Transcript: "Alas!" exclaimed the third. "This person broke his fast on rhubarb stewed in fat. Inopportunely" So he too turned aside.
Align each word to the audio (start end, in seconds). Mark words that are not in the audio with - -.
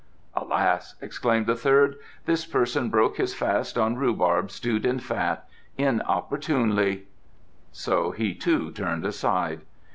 "Alas!" 0.33 0.95
exclaimed 0.99 1.45
the 1.45 1.55
third. 1.55 1.95
"This 2.25 2.43
person 2.43 2.89
broke 2.89 3.17
his 3.17 3.35
fast 3.35 3.77
on 3.77 3.97
rhubarb 3.97 4.49
stewed 4.49 4.83
in 4.83 4.97
fat. 4.97 5.47
Inopportunely" 5.77 7.03
So 7.85 8.09
he 8.09 8.33
too 8.33 8.71
turned 8.71 9.05
aside. 9.05 9.61